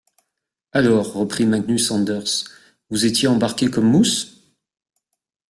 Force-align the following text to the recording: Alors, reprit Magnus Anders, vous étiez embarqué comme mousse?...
Alors, 0.71 1.13
reprit 1.13 1.45
Magnus 1.45 1.91
Anders, 1.91 2.47
vous 2.89 3.05
étiez 3.05 3.27
embarqué 3.27 3.69
comme 3.69 3.85
mousse?... 3.87 4.41